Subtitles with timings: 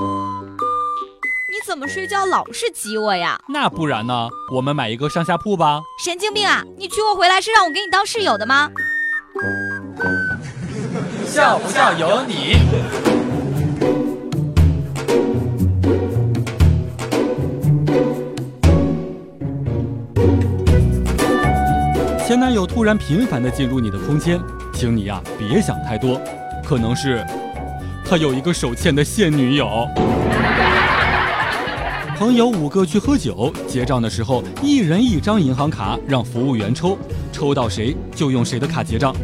[0.00, 3.40] 你怎么睡觉老是挤我呀？
[3.48, 4.28] 那不然呢？
[4.54, 5.80] 我们买一个上下铺吧。
[6.04, 6.64] 神经病啊！
[6.76, 8.70] 你娶我回来是让我给你当室友的吗？
[11.26, 12.58] 笑不笑由你。
[22.24, 24.40] 前男友突然频繁的进入你的空间，
[24.72, 26.20] 请你呀别想太多，
[26.64, 27.24] 可能是
[28.08, 29.86] 他有一个手欠的现女友。
[32.16, 36.96] 朋友五个去喝酒，结账的时候一人一张银行卡，让服务员抽，
[37.30, 39.14] 抽到谁就用谁的卡结账。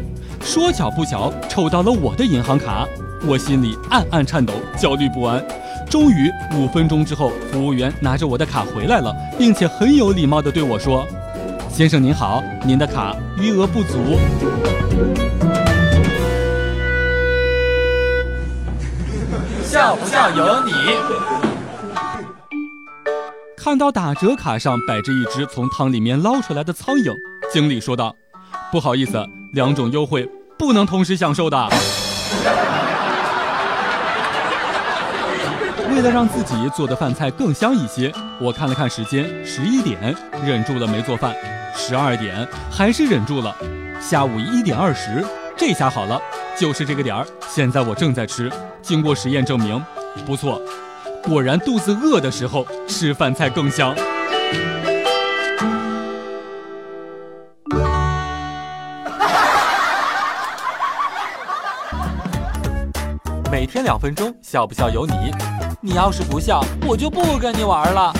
[0.43, 2.87] 说巧不巧，抽到了我的银行卡，
[3.27, 5.43] 我心里暗暗颤抖，焦虑不安。
[5.89, 11.07] 终于五分钟之后，服务员拿着我的卡回来了，并且很有礼貌地对我说。
[11.71, 14.19] 先生您好，您的卡余额不足。
[19.75, 20.73] 笑不笑由你。
[23.57, 27.13] 看到打折卡上摆着一只从汤里面捞出来的苍蝇，
[27.53, 28.15] 经理说道
[28.71, 31.59] ：“不好意思，两种优惠不能同时享受的。
[35.91, 40.15] ”为了让自己做的饭菜更香一些，我看了看时间，十一点，
[40.47, 41.35] 忍住了没做饭。
[41.75, 43.53] 十二点还是忍住了，
[44.01, 45.25] 下午一点二十，
[45.57, 46.21] 这下好了，
[46.59, 47.27] 就是这个点儿。
[47.49, 48.53] 现在我正在吃，
[48.83, 49.83] 经过实验证明，
[50.27, 50.61] 不错，
[51.23, 53.95] 果然肚子饿的时候吃饭菜更香。
[63.51, 65.15] 每天两分钟，笑不笑由你。
[65.81, 68.13] 你要是不笑，我就不跟你玩了。